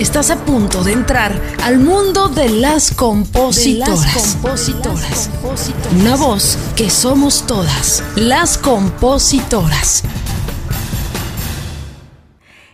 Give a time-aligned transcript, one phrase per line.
[0.00, 4.34] Estás a punto de entrar al mundo de las compositoras.
[4.40, 5.30] compositoras.
[5.94, 10.02] Una voz que somos todas, las compositoras.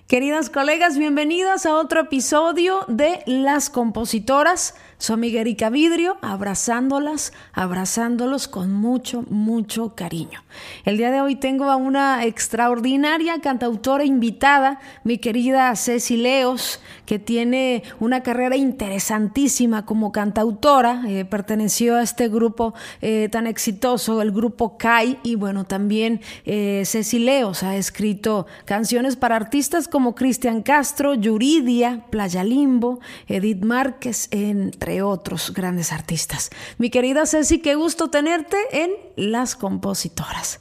[0.07, 4.77] Queridas colegas, bienvenidas a otro episodio de Las Compositoras.
[4.99, 10.43] Su amiga Erika Vidrio, abrazándolas, abrazándolos con mucho, mucho cariño.
[10.87, 17.19] El día de hoy tengo a una extraordinaria cantautora invitada, mi querida Ceci Leos, que
[17.19, 21.03] tiene una carrera interesantísima como cantautora.
[21.07, 26.85] Eh, perteneció a este grupo eh, tan exitoso, el grupo CAI, y bueno, también eh,
[26.87, 34.29] Ceci Leos ha escrito canciones para artistas como Cristian Castro, Yuridia, Playa Limbo, Edith Márquez,
[34.31, 36.51] entre otros grandes artistas.
[36.79, 40.61] Mi querida Ceci, qué gusto tenerte en Las Compositoras.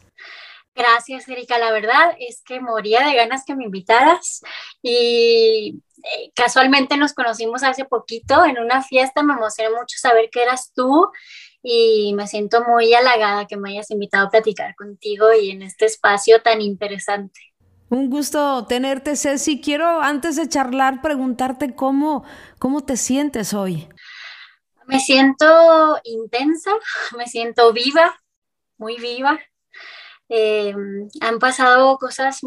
[0.75, 1.57] Gracias, Erika.
[1.57, 4.41] La verdad es que moría de ganas que me invitaras
[4.81, 9.23] y eh, casualmente nos conocimos hace poquito en una fiesta.
[9.23, 11.09] Me emocioné mucho saber que eras tú
[11.63, 15.85] y me siento muy halagada que me hayas invitado a platicar contigo y en este
[15.85, 17.39] espacio tan interesante.
[17.89, 19.61] Un gusto tenerte, Ceci.
[19.61, 22.25] Quiero, antes de charlar, preguntarte cómo,
[22.59, 23.87] cómo te sientes hoy.
[24.87, 26.71] Me siento intensa,
[27.17, 28.21] me siento viva,
[28.77, 29.39] muy viva.
[30.29, 32.41] Em, han pasado cosas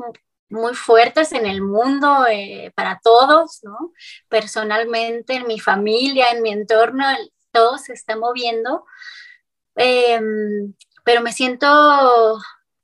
[0.48, 3.92] muy, fuertes en el mundo eh, para todos, ¿no?
[4.28, 7.04] Personalmente, en mi familia, en mi entorno,
[7.52, 8.84] todo se está moviendo.
[9.76, 12.38] Em, pero me siento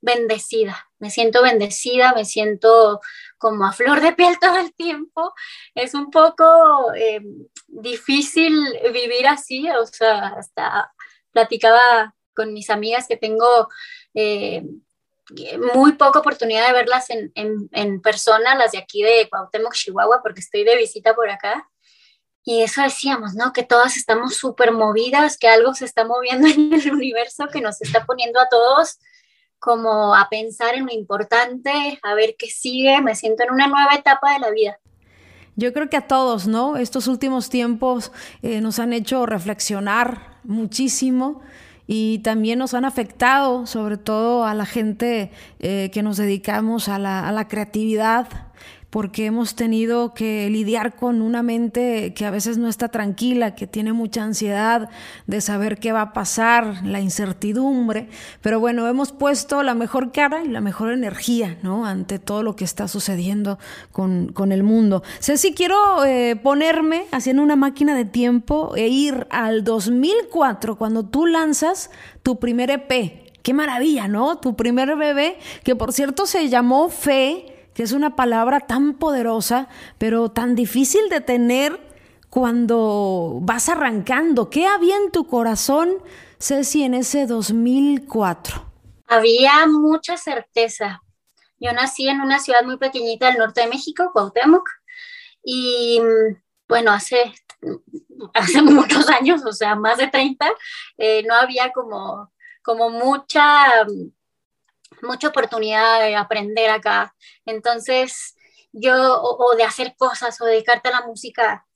[0.05, 3.01] bendecida, me siento bendecida, me siento
[3.39, 5.33] como a flor de piel todo el tiempo.
[5.75, 7.21] Es un poco eh,
[7.67, 8.55] difícil
[8.93, 10.93] vivir así, o sea, hasta
[11.33, 13.69] platicaba con mis amigas que tengo
[14.13, 14.63] eh,
[15.75, 20.41] muy poca oportunidad de verlas en, en, persona, las de aquí de Cuauhtémoc, Chihuahua, porque
[20.41, 21.69] estoy de visita por acá.
[22.45, 23.55] Y eso decíamos, ¿no?
[23.55, 27.81] Que todas estamos súper movidas, que algo se está moviendo en el universo que nos
[27.81, 28.99] está poniendo a todos
[29.65, 33.95] como a pensar en lo importante, a ver qué sigue, me siento en una nueva
[33.95, 34.79] etapa de la vida.
[35.57, 36.77] Yo creo que a todos, ¿no?
[36.77, 41.41] Estos últimos tiempos eh, nos han hecho reflexionar muchísimo
[41.87, 45.31] y también nos han afectado, sobre todo a la gente
[45.61, 48.29] eh, que nos dedicamos a la, a la creatividad,
[48.95, 53.67] porque hemos tenido que lidiar con una mente que a veces no está tranquila, que
[53.67, 54.89] tiene mucha ansiedad
[55.27, 58.09] de saber qué va a pasar, la incertidumbre,
[58.41, 61.85] pero bueno, hemos puesto la mejor cara y la mejor energía, ¿no?
[61.85, 63.59] Ante todo lo que está sucediendo
[63.91, 65.03] con, el mundo.
[65.19, 71.27] Si quiero eh, ponerme haciendo una máquina de tiempo e ir al 2004, cuando tú
[71.27, 71.91] lanzas
[72.23, 73.25] tu primer EP.
[73.43, 74.39] Qué maravilla, ¿no?
[74.39, 79.69] Tu primer bebé, que por cierto se llamó Fe que es una palabra tan poderosa,
[79.99, 81.81] pero tan difícil de tener
[82.31, 84.51] cuando vas arrancando.
[84.51, 86.03] ¿Qué había en tu corazón,
[86.39, 88.65] Ceci, en ese 2004?
[89.07, 91.03] Había mucha certeza.
[91.59, 94.69] Yo nací en una ciudad muy pequeñita del norte de México, Cuauhtémoc,
[95.45, 96.01] y
[96.69, 97.35] bueno, hace,
[98.35, 100.47] hace muchos años, o sea, más de 30,
[100.99, 102.33] eh, no había como,
[102.63, 103.85] como mucha
[105.05, 107.15] mucha oportunidad de aprender acá.
[107.47, 108.35] Entonces,
[108.73, 111.67] yo, o, de hacer cosas, o dedicarte a la música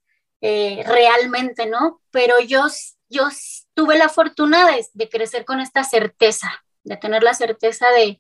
[0.40, 2.02] eh, realmente, ¿no?
[2.10, 2.66] Pero yo,
[3.08, 3.28] yo
[3.74, 6.50] tuve la fortuna de, crecer con esta certeza,
[6.82, 8.18] de tener la certeza de,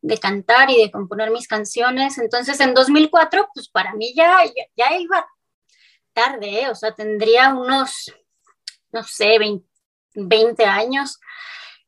[0.00, 2.18] de, cantar y de componer mis canciones.
[2.18, 4.38] Entonces, en 2004, pues para mí ya,
[4.76, 5.26] ya, iba
[6.12, 6.70] tarde, ¿eh?
[6.70, 8.12] o sea, tendría unos,
[8.92, 9.66] no sé, 20,
[10.14, 11.18] 20 años.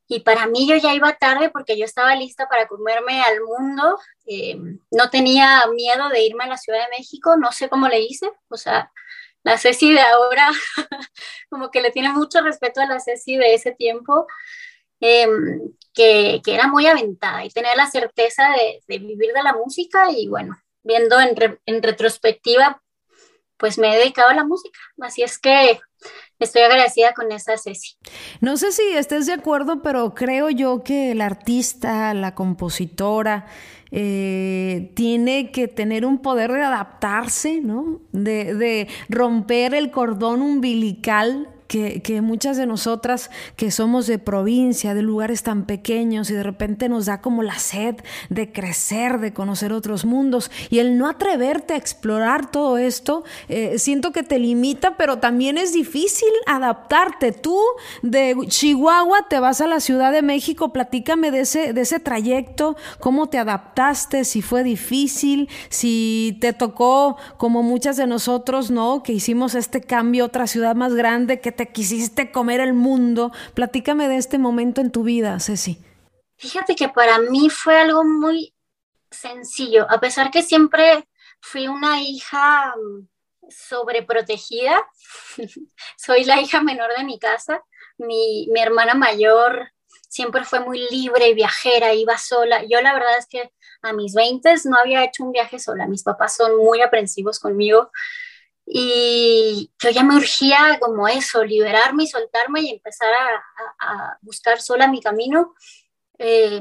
[0.08, 3.98] Y para mí yo ya iba tarde porque yo estaba lista para comerme al mundo.
[4.26, 4.56] Eh,
[4.90, 8.30] no tenía miedo de irme a la Ciudad de México, no sé cómo le hice.
[8.48, 8.92] O sea,
[9.42, 10.50] la Ceci de ahora,
[11.50, 14.26] como que le tiene mucho respeto a la Ceci de ese tiempo,
[15.00, 19.54] em, que, que, era muy aventada y tenía la certeza de, de, vivir de la
[19.54, 20.10] música.
[20.10, 22.82] Y bueno, viendo en, en retrospectiva,
[23.56, 24.78] pues me he dedicado a la música.
[25.00, 25.80] Así es que
[26.44, 27.96] estoy agradecida con esa Ceci.
[28.40, 33.46] No sé si estés de acuerdo, pero creo yo que el artista, la compositora,
[33.90, 38.00] eh, tiene que tener un poder de adaptarse, ¿no?
[38.12, 45.02] De, de romper el cordón umbilical que, muchas de nosotras que somos de provincia, de
[45.02, 47.96] lugares tan pequeños y de repente nos da como la sed
[48.30, 53.78] de crecer, de conocer otros mundos y el no atreverte a explorar todo esto, eh,
[53.78, 57.32] siento que te limita, pero también es difícil adaptarte.
[57.32, 57.58] Tú
[58.02, 62.76] de Chihuahua te vas a la Ciudad de México, platícame de ese, de ese trayecto,
[63.00, 69.02] cómo te adaptaste, si fue difícil, si te tocó como muchas de nosotros, ¿no?
[69.02, 73.32] Que hicimos este cambio otra ciudad más grande, que te quisiste comer el mundo.
[73.54, 75.82] Platícame de este momento en tu vida, Ceci.
[76.36, 78.54] Fíjate que para mí fue algo muy
[79.10, 81.08] sencillo, a pesar que siempre
[81.40, 83.08] fui una hija mm,
[83.48, 84.86] sobreprotegida,
[85.96, 87.62] soy la hija menor de mi casa,
[87.98, 89.72] mi, mi hermana mayor
[90.08, 92.62] siempre fue muy libre, viajera, iba sola.
[92.64, 95.86] Yo la verdad es que a mis 20 no había hecho un viaje sola.
[95.86, 97.90] Mis papás son muy aprensivos conmigo
[98.66, 103.08] y yo ya me urgía como eso, liberarme y soltarme y empezar
[103.78, 105.54] a, buscar sola mi camino.
[106.18, 106.60] Eh,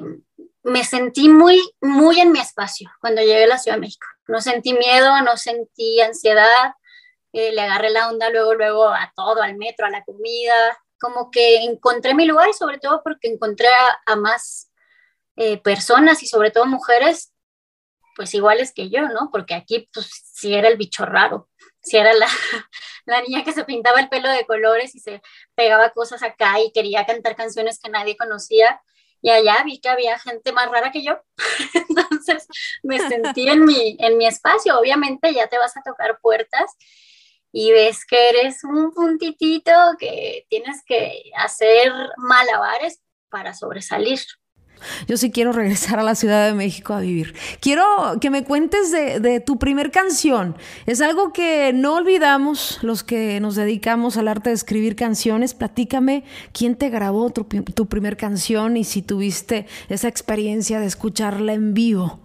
[0.64, 4.06] me sentí muy, muy en mi espacio cuando llegué a la Ciudad de México.
[4.28, 6.74] No sentí miedo, no sentí ansiedad,
[7.34, 11.32] eh, le agarré la onda luego, luego a todo, al metro, a la comida, como
[11.32, 13.68] que encontré mi lugar sobre todo porque encontré
[14.06, 14.72] a, más
[15.36, 17.34] eh, personas y sobre todo mujeres,
[18.16, 19.30] pues iguales que yo, ¿no?
[19.32, 21.50] Porque aquí pues sí era el bicho raro,
[21.86, 22.28] si era la,
[23.06, 25.22] la niña que se pintaba el pelo de colores y se
[25.56, 28.82] pegaba cosas acá y quería cantar canciones que nadie conocía.
[29.22, 31.20] Y allá vi que había gente más rara que yo.
[31.90, 32.48] Entonces
[32.84, 34.78] me sentí en mi, en mi espacio.
[34.78, 36.76] Obviamente ya te vas a tocar puertas
[37.52, 44.20] y ves que eres un puntitito que tienes que hacer malabares para sobresalir.
[45.08, 47.36] Yo sí quiero regresar a la Ciudad de México a vivir.
[47.60, 47.86] Quiero
[48.22, 50.58] que me cuentes de, tu primer canción.
[50.86, 55.54] Es algo que no olvidamos los que nos dedicamos al arte de escribir canciones.
[55.54, 56.24] Platícame
[56.54, 61.74] quién te grabó tu, tu primer canción y si tuviste esa experiencia de escucharla en
[61.74, 62.20] vivo.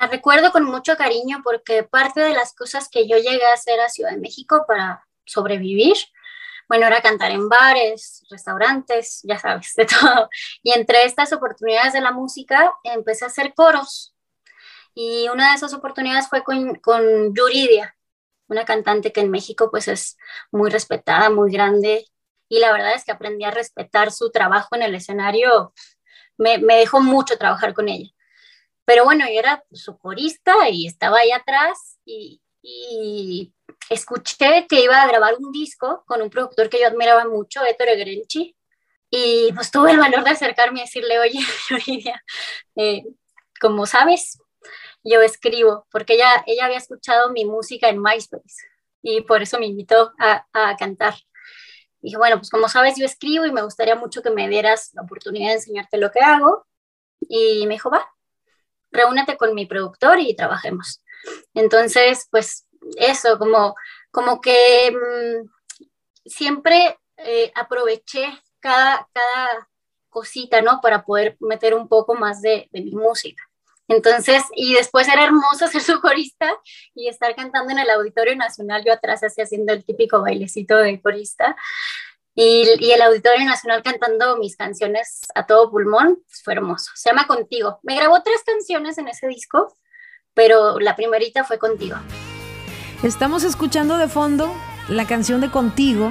[0.00, 3.80] La recuerdo con mucho cariño porque parte de las cosas que yo llegué a hacer
[3.80, 5.96] a Ciudad de México para sobrevivir,
[6.68, 10.28] bueno, era cantar en bares, restaurantes, ya sabes, de todo.
[10.62, 14.14] Y entre estas oportunidades de la música empecé a hacer coros.
[14.94, 17.96] Y una de esas oportunidades fue con, con Yuridia,
[18.48, 20.16] una cantante que en México pues es
[20.52, 22.06] muy respetada, muy grande.
[22.48, 25.72] Y la verdad es que aprendí a respetar su trabajo en el escenario.
[26.36, 28.14] Me, me dejó mucho trabajar con ella.
[28.84, 32.40] Pero bueno, yo era su corista y estaba ahí atrás y,
[33.90, 37.96] escuché que iba a grabar un disco con un productor que yo admiraba mucho, Ettore
[37.96, 38.56] Grenchi,
[39.10, 41.38] y pues tuve el valor de acercarme y decirle, oye,
[41.70, 42.22] Yuridia,
[42.76, 43.04] eh,
[43.60, 44.38] como sabes,
[45.04, 49.66] yo escribo, porque ella, ella había escuchado mi música en MySpace y por eso me
[49.66, 51.14] invitó a, cantar.
[52.00, 55.02] dije, bueno, pues como sabes, yo escribo y me gustaría mucho que me dieras la
[55.02, 56.66] oportunidad de enseñarte lo que hago.
[57.20, 58.08] Y me dijo, va,
[58.90, 61.02] reúnete con mi productor y trabajemos.
[61.52, 62.66] Entonces, pues
[62.96, 63.74] eso, como,
[64.10, 65.48] como que mm,
[66.24, 68.26] siempre eh, aproveché
[68.60, 69.68] cada, cada
[70.14, 70.80] cosita, ¿no?
[70.80, 73.42] Para poder meter un poco más de, mi música.
[73.86, 76.50] Entonces, y después era hermoso ser su corista
[76.94, 81.02] y estar cantando en el Auditorio Nacional, yo atrás así haciendo el típico bailecito de
[81.02, 81.54] corista.
[82.36, 86.90] Y, el Auditorio Nacional cantando mis canciones a todo pulmón, fue hermoso.
[86.94, 87.78] Se llama Contigo.
[87.82, 89.76] Me grabó tres canciones en ese disco,
[90.32, 91.96] pero la primerita fue Contigo.
[93.04, 94.50] Estamos escuchando de fondo
[94.88, 96.10] la canción de Contigo,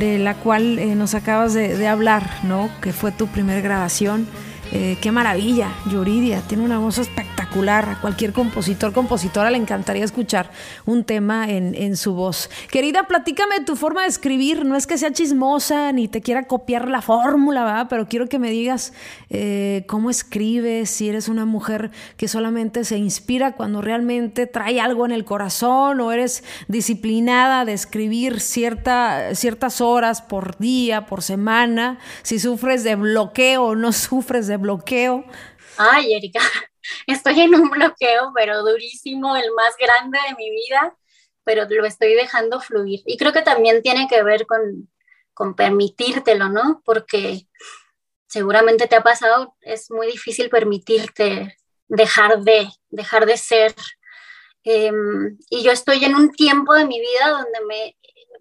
[0.00, 2.70] de la cual eh, nos acabas de, de, hablar, ¿no?
[2.82, 4.26] Que fue tu primera grabación.
[4.72, 7.34] Eh, qué maravilla, Yuridia, tiene una voz espectacular.
[7.88, 10.50] A cualquier compositor, compositora le encantaría escuchar
[10.86, 12.50] un tema en, su voz.
[12.68, 14.64] Querida, platícame tu forma de escribir.
[14.64, 17.86] No es que sea chismosa ni te quiera copiar la fórmula, ¿verdad?
[17.88, 18.92] Pero quiero que me digas
[19.30, 25.06] eh, cómo escribes, si eres una mujer que solamente se inspira cuando realmente trae algo
[25.06, 31.98] en el corazón o eres disciplinada de escribir cierta, ciertas horas por día, por semana,
[32.22, 35.24] si sufres de bloqueo o no sufres de bloqueo?
[35.76, 36.40] Ay, Erika,
[37.06, 40.96] estoy en un bloqueo, pero durísimo, el más grande de mi vida,
[41.44, 43.02] pero lo estoy dejando fluir.
[43.06, 44.90] Y creo que también tiene que ver con,
[45.34, 46.82] con permitírtelo, ¿no?
[46.84, 47.46] Porque
[48.26, 51.56] seguramente te ha pasado, es muy difícil permitirte
[51.88, 53.74] dejar de, dejar de ser.
[54.64, 57.96] Em, y yo estoy en un tiempo de mi vida donde me,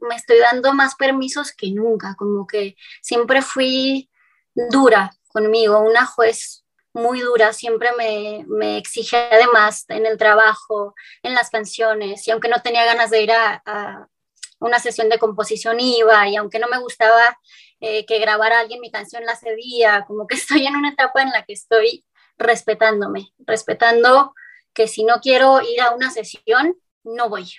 [0.07, 4.09] me estoy dando más permisos que nunca, como que siempre fui
[4.55, 6.63] dura conmigo, una juez
[6.93, 12.49] muy dura, siempre me, me exigía además en el trabajo, en las canciones, y aunque
[12.49, 14.07] no tenía ganas de ir a,
[14.59, 17.37] una sesión de composición iba y aunque no me gustaba
[17.81, 21.31] eh, que grabara alguien mi canción la cedía, como que estoy en una etapa en
[21.31, 22.05] la que estoy
[22.37, 24.33] respetándome, respetando
[24.73, 27.51] que si no quiero ir a una sesión, no voy.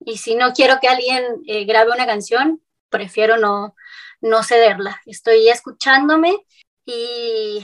[0.00, 3.74] Y si no quiero que alguien eh, grabe una canción, prefiero no,
[4.20, 5.00] no cederla.
[5.06, 6.44] Estoy escuchándome
[6.88, 7.62] y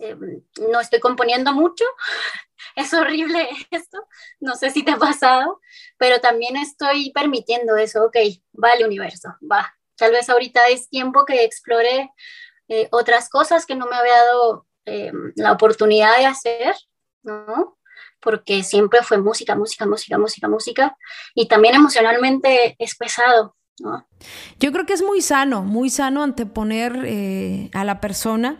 [0.00, 1.84] em, no estoy componiendo mucho.
[2.76, 4.08] Es horrible esto,
[4.40, 5.60] no sé si te ha pasado,
[5.96, 8.16] pero también estoy permitiendo eso, ok,
[8.52, 9.72] vale universo, va.
[9.96, 12.10] Tal vez ahorita es tiempo que explore
[12.68, 16.74] eh, otras cosas que no me había dado em, la oportunidad de hacer,
[17.22, 17.78] ¿no?
[18.18, 20.96] Porque siempre fue música, música, música, música, música,
[21.34, 23.54] y también emocionalmente es pesado,
[24.60, 28.58] yo creo que es muy sano, muy sano anteponer eh, a la persona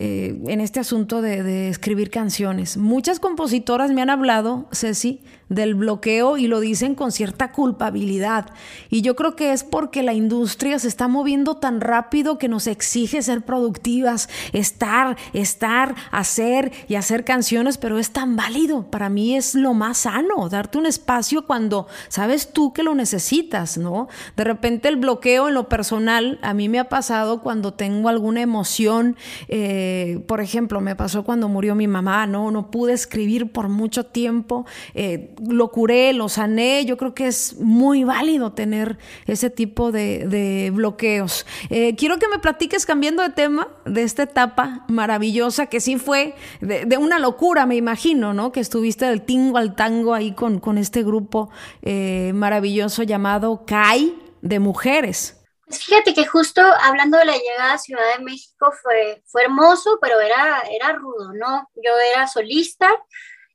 [0.00, 2.76] eh, en este asunto de, de, escribir canciones.
[2.76, 8.46] Muchas compositoras me han hablado, Ceci, del bloqueo y lo dicen con cierta culpabilidad.
[8.90, 12.66] Y yo creo que es porque la industria se está moviendo tan rápido que nos
[12.66, 18.90] exige ser productivas, estar, estar, hacer y hacer canciones, pero es tan válido.
[18.90, 23.78] Para mí es lo más sano, darte un espacio cuando sabes tú que lo necesitas,
[23.78, 24.08] ¿no?
[24.36, 28.42] De repente el bloqueo en lo personal, a mí me ha pasado cuando tengo alguna
[28.42, 29.16] emoción,
[29.48, 29.87] eh,
[30.26, 32.50] por ejemplo, me pasó cuando murió mi mamá, ¿no?
[32.50, 34.66] No pude escribir por mucho tiempo.
[34.94, 36.84] Eh, lo curé, lo sané.
[36.84, 41.46] Yo creo que es muy válido tener ese tipo de, bloqueos.
[41.70, 46.34] Eh, quiero que me platiques, cambiando de tema, de esta etapa maravillosa que sí fue
[46.60, 48.52] de, una locura, me imagino, ¿no?
[48.52, 51.50] Que estuviste del tingo al tango ahí con, con este grupo
[51.82, 55.37] eh, maravilloso llamado CAI de mujeres.
[55.68, 59.98] Pues fíjate que justo hablando de la llegada a Ciudad de México fue, fue hermoso,
[60.00, 61.70] pero era, era rudo, ¿no?
[61.76, 62.90] Yo era solista,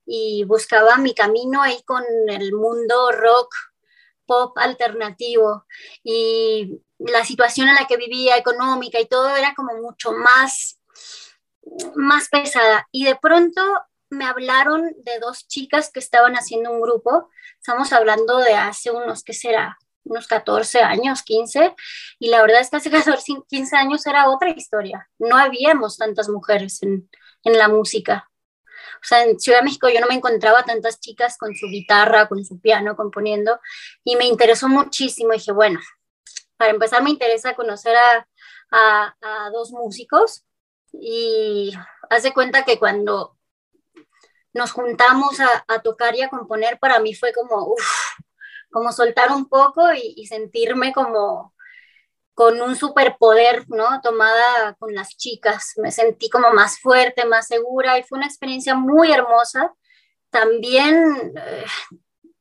[0.05, 3.53] y buscaba mi camino ahí con el mundo rock,
[4.25, 5.65] pop alternativo
[6.03, 10.79] y la situación en la que vivía económica y todo era como mucho más
[11.96, 13.62] más pesada y de pronto
[14.10, 19.24] me hablaron de dos chicas que estaban haciendo un grupo, estamos hablando de hace unos,
[19.24, 19.77] ¿qué será?
[20.05, 21.75] Unos 14 años, 15,
[22.19, 26.29] y la verdad es que hace 14, 15 años era otra historia, no habíamos tantas
[26.29, 27.10] mujeres en,
[27.43, 28.29] en la música,
[29.03, 32.29] o sea, en Ciudad de México yo no me encontraba tantas chicas con su guitarra,
[32.29, 33.60] con su piano, componiendo,
[34.05, 35.33] y me interesó muchísimo.
[35.33, 35.79] Y dije, bueno,
[36.55, 38.27] para empezar me interesa conocer a,
[38.72, 40.45] a, dos músicos
[40.93, 41.74] y
[42.10, 43.38] hace cuenta que cuando
[44.53, 47.75] nos juntamos a, a, tocar y a componer, para mí fue como,
[48.74, 51.53] como soltar un poco y, sentirme como,
[52.34, 54.01] con un superpoder, ¿no?
[54.01, 55.74] Tomada con las chicas.
[55.77, 59.74] Me sentí como más fuerte, más segura y fue una experiencia muy hermosa.
[60.32, 61.65] También eh,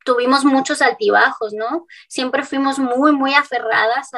[0.05, 1.87] tuvimos muchos altibajos, ¿no?
[2.09, 4.11] Siempre fuimos muy, muy aferradas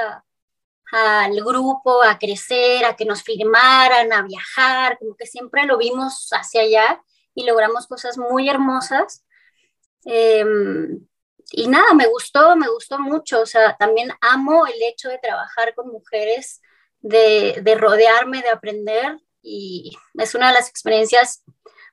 [0.93, 6.29] al grupo, a crecer, a que nos firmaran, a viajar, como que siempre lo vimos
[6.33, 7.03] hacia allá
[7.35, 9.25] y logramos cosas muy hermosas.
[10.05, 11.05] Em,
[11.57, 13.41] y nada, me gustó, me gustó mucho.
[13.41, 16.61] O sea, también amo el hecho de trabajar con mujeres,
[17.01, 21.45] de, de rodearme, de aprender y es una de las experiencias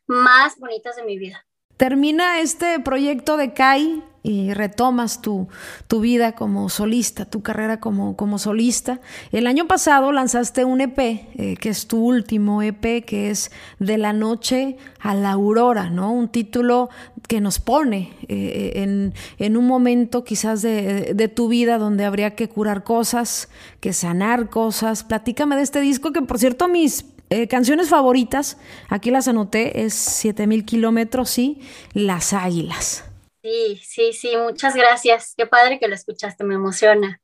[0.08, 1.46] más bonitas de mi vida.
[1.78, 5.48] Termina este proyecto de CAI y retomas tu,
[5.88, 9.00] tu, vida como solista, tu carrera como, como solista.
[9.32, 13.98] El año pasado lanzaste un EP, eh, que es tu último EP, que es De
[13.98, 16.12] la noche a la aurora, ¿no?
[16.12, 16.90] Un título
[17.28, 22.36] que nos pone eh, en, en, un momento quizás de, de, tu vida donde habría
[22.36, 23.50] que curar cosas,
[23.80, 25.04] que sanar cosas.
[25.04, 28.58] Platícame de este disco que, por cierto, mis eh, canciones favoritas,
[28.90, 33.06] aquí las anoté, es 7000 kilómetros, sí, Las Águilas.
[33.42, 35.34] Sí, sí, sí, muchas gracias.
[35.38, 37.22] Qué padre que lo escuchaste, me emociona.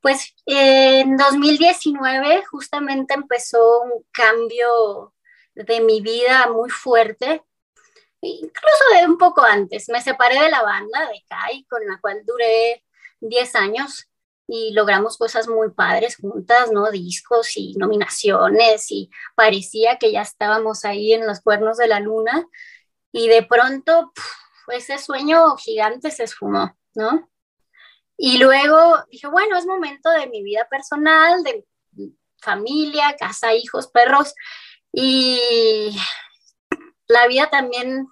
[0.00, 5.12] Pues en 2019 justamente empezó un cambio
[5.54, 7.42] de mi vida muy fuerte,
[8.20, 9.88] incluso de un poco antes.
[9.88, 12.84] Me separé de la banda de Kai, con la cual duré
[13.18, 14.08] 10 años
[14.48, 16.90] y logramos cosas muy padres juntas, ¿no?
[16.90, 22.46] Discos y nominaciones y parecía que ya estábamos ahí en los cuernos de la luna
[23.12, 24.12] y de pronto
[24.68, 27.30] ese sueño gigante se esfumó, ¿no?
[28.16, 31.66] Y luego dije, bueno, es momento de mi vida personal, de
[32.38, 34.34] familia, casa, hijos, perros
[34.92, 35.96] y
[37.08, 38.08] la vida también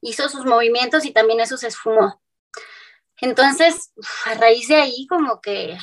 [0.00, 2.20] hizo sus movimientos y también eso se esfumó.
[3.24, 3.90] Entonces,
[4.26, 5.78] a raíz de ahí, como que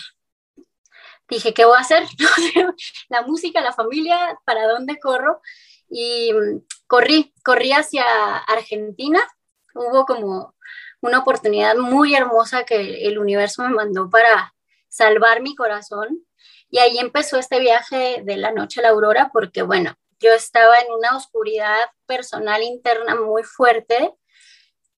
[1.28, 2.04] dije, ¿qué voy a hacer?
[3.10, 5.42] la música, la familia, ¿para dónde corro?
[5.90, 8.04] Y mm, corrí, corrí hacia
[8.38, 9.28] Argentina.
[9.74, 10.54] Hubo como
[11.02, 14.54] una oportunidad muy hermosa que el universo me mandó para
[14.88, 16.24] salvar mi corazón.
[16.70, 20.78] Y ahí empezó este viaje de la noche a la aurora, porque bueno, yo estaba
[20.78, 24.14] en una oscuridad personal interna muy fuerte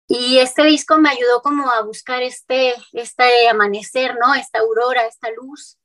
[0.07, 4.33] y este disco me ayudó como a buscar este, este amanecer, ¿no?
[4.35, 5.77] Esta aurora, esta luz.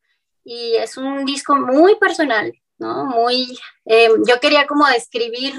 [0.44, 3.04] Y es un disco muy personal, ¿no?
[3.04, 5.54] Muy, eh, yo quería como describir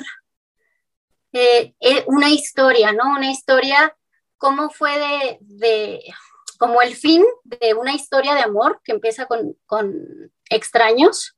[1.31, 3.11] eh, eh, una historia, ¿no?
[3.11, 3.95] Una historia,
[4.37, 6.03] cómo fue de, de,
[6.57, 9.93] como el fin de una historia de amor que empieza con, con
[10.49, 11.37] extraños.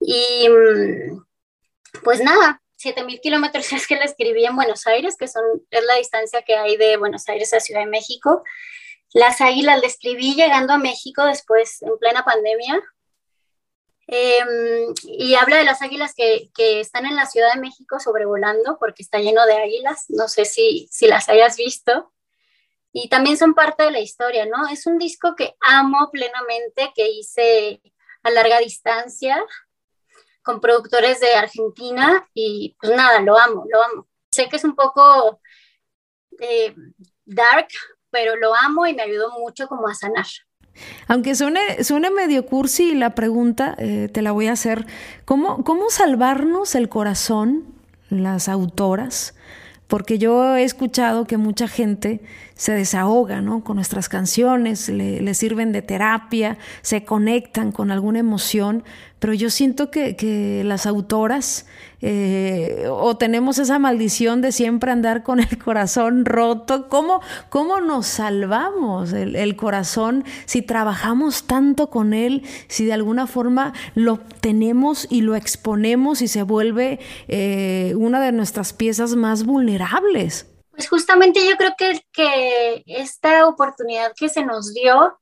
[0.00, 1.24] Y mm,
[2.02, 5.96] pues nada, 7000 kilómetros es que la escribí en Buenos Aires, que son, es la
[5.96, 8.44] distancia que hay de Buenos Aires a Ciudad de México.
[9.12, 12.82] Las águilas la escribí llegando a México después, en plena pandemia.
[14.06, 18.76] Em, y habla de las águilas que, que, están en la Ciudad de México sobrevolando,
[18.78, 20.04] porque está lleno de águilas.
[20.08, 22.12] No sé si, si las hayas visto.
[22.92, 24.68] Y también son parte de la historia, ¿no?
[24.68, 27.80] Es un disco que amo plenamente, que hice
[28.22, 29.42] a larga distancia
[30.44, 34.06] con productores de Argentina y pues nada, lo amo, lo amo.
[34.30, 35.40] Sé que es un poco
[36.38, 36.74] eh,
[37.24, 37.68] dark,
[38.10, 40.26] pero lo amo y me ayudó mucho como a sanar.
[41.08, 44.86] Aunque suene, suene medio cursi la pregunta, eh, te la voy a hacer.
[45.24, 47.64] ¿Cómo, ¿Cómo salvarnos el corazón,
[48.10, 49.34] las autoras?
[49.86, 52.20] Porque yo he escuchado que mucha gente
[52.54, 53.64] se desahoga ¿no?
[53.64, 58.84] con nuestras canciones, le, sirven de terapia, se conectan con alguna emoción,
[59.18, 61.66] pero yo siento que, las autoras
[62.00, 66.88] eh, o tenemos esa maldición de siempre andar con el corazón roto.
[66.88, 73.72] ¿Cómo, cómo nos salvamos el, corazón si trabajamos tanto con él, si de alguna forma
[73.94, 80.53] lo tenemos y lo exponemos y se vuelve eh, una de nuestras piezas más vulnerables?
[80.74, 85.20] Pues justamente yo creo que, que esta oportunidad que se nos dio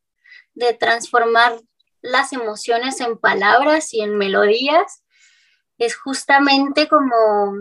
[0.55, 1.61] de transformar
[2.01, 5.05] las emociones en palabras y en melodías
[5.79, 7.55] es justamente como,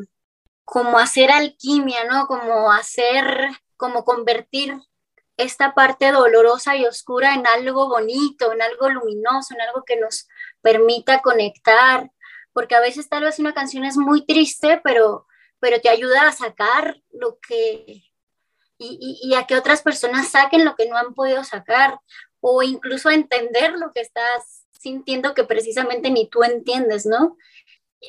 [0.63, 2.27] como hacer alquimia, ¿no?
[2.27, 4.79] Como hacer, como convertir
[5.37, 10.27] esta parte dolorosa y oscura en algo bonito, en algo luminoso, en algo que nos
[10.61, 12.09] permita conectar,
[12.53, 15.25] porque a veces tal vez una canción es muy triste, pero
[15.61, 18.03] pero te ayuda a sacar lo que,
[18.77, 21.99] y, y, a que otras personas saquen lo que no han podido sacar,
[22.41, 27.37] o incluso a entender lo que estás sintiendo que precisamente ni tú entiendes, ¿no?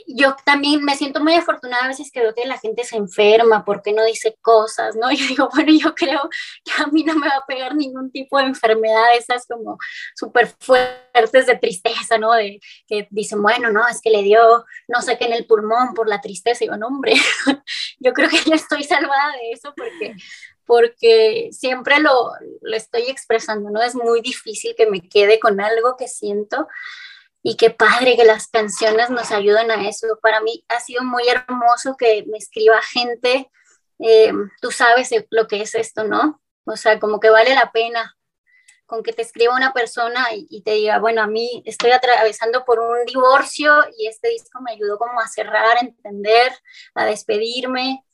[0.07, 3.65] Yo también me siento muy afortunada a veces que veo que la gente se enferma
[3.65, 5.11] porque no dice cosas, ¿no?
[5.13, 6.29] Yo digo, bueno, yo creo
[6.65, 9.79] que a mí no me va a pegar ningún tipo de enfermedad, esas como
[10.15, 12.33] súper fuertes de tristeza, ¿no?
[12.33, 15.95] De que dicen, bueno, no, es que le dio no sé qué en el pulmón
[15.95, 16.65] por la tristeza.
[16.65, 17.15] Y digo, no, hombre,
[18.01, 20.15] yo creo que ya estoy salvada de eso porque
[20.65, 22.31] porque siempre lo,
[22.63, 23.83] lo estoy expresando, ¿no?
[23.83, 26.69] Es muy difícil que me quede con algo que siento
[27.43, 30.07] y qué padre que las canciones nos ayuden a eso.
[30.23, 33.51] Para mí ha sido muy hermoso que me escriba gente,
[33.99, 36.41] eh, tú sabes lo que es esto, ¿no?
[36.65, 38.17] O sea, como que vale la pena
[38.87, 42.79] con que te escriba una persona y, te diga, bueno, a mí estoy atravesando por
[42.79, 46.53] un divorcio y este disco me ayudó como a cerrar, a entender,
[46.95, 48.05] a despedirme.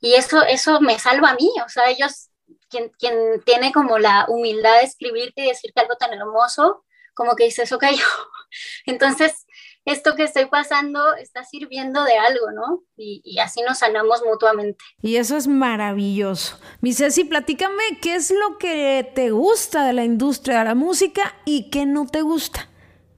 [0.00, 2.30] Y eso, eso me salva a mí, o sea, ellos,
[2.70, 6.85] quien, quien tiene como la humildad de escribirte y decirte algo tan hermoso,
[7.16, 7.84] como que dices, ok,
[8.86, 9.46] entonces
[9.86, 12.82] esto que estoy pasando está sirviendo de algo, ¿no?
[12.96, 14.84] Y, así nos sanamos mutuamente.
[15.00, 16.58] Y eso es maravilloso.
[16.80, 21.36] Mi Ceci, platícame qué es lo que te gusta de la industria de la música
[21.44, 22.68] y qué no te gusta.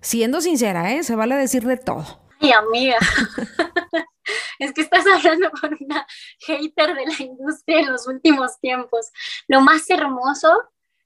[0.02, 1.02] Siendo sincera, ¿eh?
[1.02, 2.04] Se vale decir de todo.
[2.40, 2.98] Ay, amiga.
[4.58, 6.06] es que estás hablando con una
[6.46, 9.06] hater de la industria en los últimos tiempos.
[9.46, 10.50] Lo más hermoso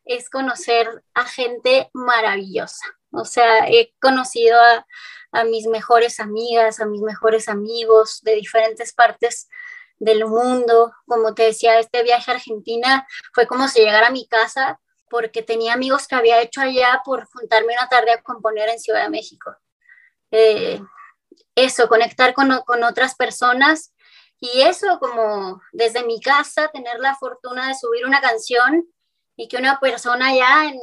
[0.05, 2.85] es conocer a gente maravillosa.
[3.13, 4.59] O sea, he conocido
[5.33, 9.49] a, mis mejores amigas, a mis mejores amigos de diferentes partes
[9.99, 10.93] del mundo.
[11.07, 15.43] Como te decía, este viaje a Argentina fue como si llegara a mi casa porque
[15.43, 19.11] tenía amigos que había hecho allá por juntarme una tarde a componer en Ciudad de
[19.11, 19.55] México.
[20.31, 20.81] Eh,
[21.55, 23.95] eso, conectar con, con, otras personas
[24.41, 28.87] y eso como desde mi casa, tener la fortuna de subir una canción
[29.43, 30.79] y que una persona ya en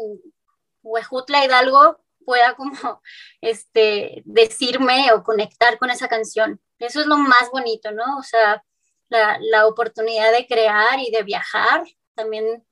[0.83, 2.73] Huejutla Hidalgo pueda como
[3.41, 6.61] este, decirme o conectar con esa canción.
[6.77, 8.17] Eso es lo más bonito, ¿no?
[8.17, 8.63] O sea,
[9.07, 11.83] la, la oportunidad de crear y de viajar.
[12.15, 12.65] También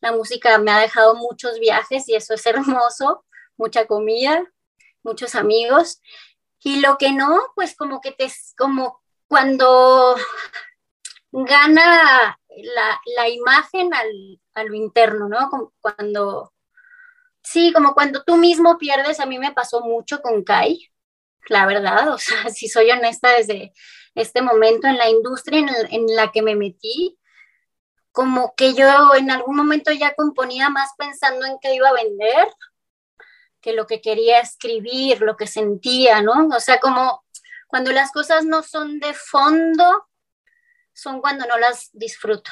[0.00, 3.24] la música me ha dejado muchos viajes y eso es hermoso,
[3.56, 4.44] mucha comida,
[5.02, 6.02] muchos amigos.
[6.62, 10.16] Y lo que no, pues como que te, como cuando
[11.32, 15.72] gana la, la imagen al, a lo interno, ¿no?
[15.80, 16.52] Cuando,
[17.42, 20.90] Sí, como cuando tú mismo pierdes, a mí me pasó mucho con Kai,
[21.48, 23.72] la verdad, o sea, si soy honesta desde
[24.14, 27.18] este momento en la industria en, la que me metí,
[28.12, 32.48] como que yo en algún momento ya componía más pensando en qué iba a vender
[33.60, 36.48] que lo que quería escribir, lo que sentía, ¿no?
[36.48, 37.24] O sea, como
[37.68, 40.08] cuando las cosas no son de fondo,
[40.92, 42.50] son cuando no las disfruto.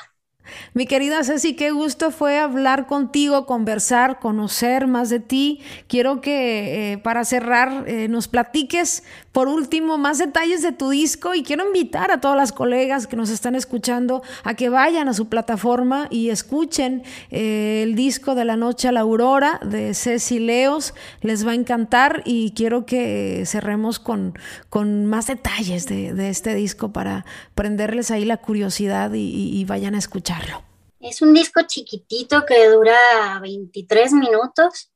[0.75, 5.61] Mi querida Ceci, qué gusto fue hablar contigo, conversar, conocer más de ti.
[5.89, 9.03] Quiero que eh, para cerrar eh, nos platiques
[9.39, 13.15] por último más detalles de tu disco y quiero invitar a todas las colegas que
[13.15, 18.45] nos están escuchando a que vayan a su plataforma y escuchen eh, el disco de
[18.45, 20.93] la noche a la aurora de Ceci Leos.
[21.21, 24.37] Les va a encantar y quiero que cerremos con,
[24.71, 27.25] con más detalles de, este disco para
[27.55, 30.65] prenderles ahí la curiosidad y vayan a escuchar.
[30.99, 34.91] Es un disco chiquitito que dura 23 minutos.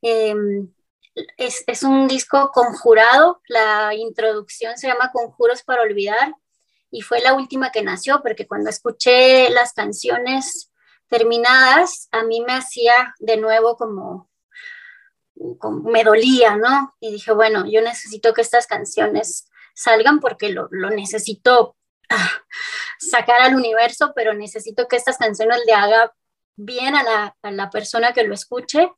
[0.00, 0.68] Em,
[1.36, 3.40] es, un disco conjurado.
[3.48, 6.34] La introducción se llama Conjuros para Olvidar
[6.90, 10.70] y fue la última que nació porque cuando escuché las canciones
[11.08, 14.30] terminadas, a mí me hacía de nuevo como,
[15.84, 16.94] me dolía, ¿no?
[17.00, 21.76] Y dije, bueno, yo necesito que estas canciones salgan porque lo, lo necesito
[22.98, 26.12] sacar al universo, pero necesito que estas canciones le haga
[26.56, 28.90] bien a la, a la, persona que lo escuche.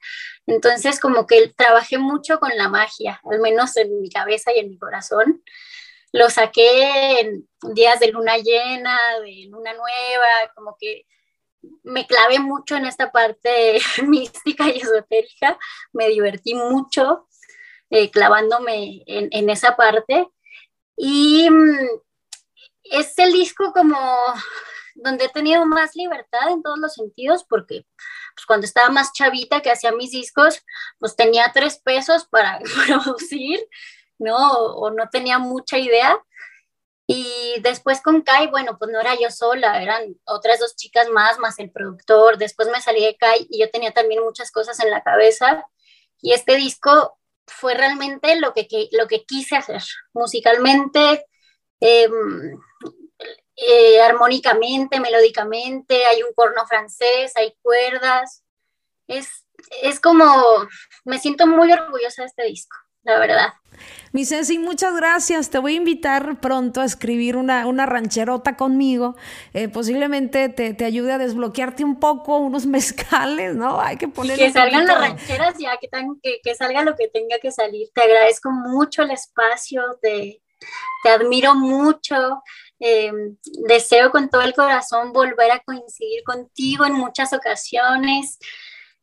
[0.46, 4.70] Entonces, como que trabajé mucho con la magia, al menos en mi cabeza y en
[4.70, 5.42] mi corazón.
[6.12, 11.04] Lo saqué en días de luna llena, de luna nueva, como que
[11.82, 15.58] me clavé mucho en esta parte mística y esotérica,
[15.92, 17.26] me divertí mucho
[17.90, 20.28] eh, clavándome en, en, esa parte.
[20.96, 21.88] Y mm,
[22.84, 23.98] es el disco como
[24.96, 27.86] donde he tenido más libertad en todos los sentidos, porque
[28.34, 30.62] pues, cuando estaba más chavita que hacía mis discos,
[30.98, 33.60] pues tenía tres pesos para producir,
[34.18, 34.36] ¿no?
[34.36, 36.18] O, no tenía mucha idea.
[37.08, 41.38] Y después con Kai, bueno, pues no era yo sola, eran otras dos chicas más,
[41.38, 42.36] más el productor.
[42.36, 45.64] Después me salí de Kai y yo tenía también muchas cosas en la cabeza.
[46.20, 49.82] Y este disco fue realmente lo que, lo que quise hacer
[50.14, 51.24] musicalmente,
[51.80, 52.58] Em,
[53.56, 58.44] eh, armónicamente, melódicamente, hay un corno francés, hay cuerdas.
[59.06, 59.46] Es,
[59.82, 60.24] es como,
[61.04, 63.54] me siento muy orgullosa de este disco, la verdad.
[64.12, 65.50] Mi Ceci, muchas gracias.
[65.50, 69.16] Te voy a invitar pronto a escribir una, una rancherota conmigo.
[69.52, 73.80] Eh, posiblemente te, te, ayude a desbloquearte un poco unos mezcales, ¿no?
[73.80, 74.38] Hay que poner.
[74.38, 75.88] Que salgan las rancheras ya, que,
[76.22, 77.88] que, que, salga lo que tenga que salir.
[77.94, 80.40] Te agradezco mucho el espacio de,
[81.02, 82.42] te admiro mucho.
[82.78, 83.10] Eh,
[83.66, 88.38] deseo con todo el corazón volver a coincidir contigo en muchas ocasiones.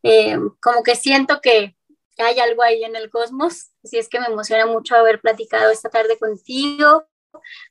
[0.03, 1.75] Eh, como que siento que
[2.17, 3.71] hay algo ahí en el cosmos.
[3.83, 7.05] Así es que me emociona mucho haber platicado esta tarde contigo.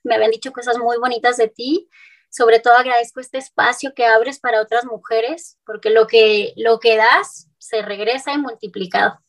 [0.03, 1.89] Me habían dicho cosas muy bonitas de ti.
[2.31, 6.97] Sobre todo agradezco este espacio que abres para otras mujeres, porque lo que, lo que
[6.97, 9.21] das se regresa y multiplicado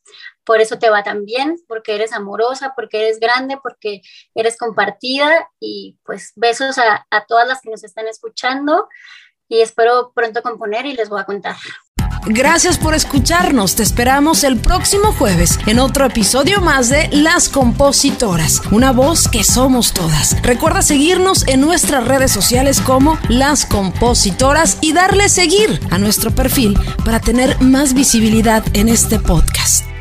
[0.46, 4.02] por eso te va tan bien, porque eres amorosa, porque eres grande, porque
[4.36, 8.88] eres compartida y pues besos a, todas las que nos están escuchando
[9.48, 11.56] y espero pronto componer y les voy a contar.
[12.26, 13.76] Gracias por escucharnos.
[13.76, 19.44] Te esperamos el próximo jueves en otro episodio más de Las Compositoras, una voz que
[19.44, 20.42] somos todas.
[20.42, 26.78] Recuerda seguirnos en nuestras redes sociales como Las Compositoras y darle seguir a nuestro perfil
[27.04, 29.93] para tener más visibilidad en este podcast.